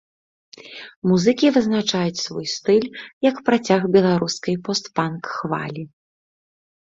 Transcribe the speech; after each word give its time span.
Музыкі 1.09 1.47
вызначаюць 1.57 2.21
свой 2.25 2.47
стыль 2.53 2.87
як 3.29 3.35
працяг 3.49 3.81
беларускай 3.97 4.55
пост-панк-хвалі. 4.69 5.83